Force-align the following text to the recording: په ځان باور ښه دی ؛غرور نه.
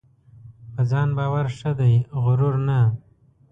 په 0.73 0.81
ځان 0.91 1.09
باور 1.17 1.45
ښه 1.57 1.71
دی 1.79 1.93
؛غرور 2.15 2.55
نه. 2.67 2.79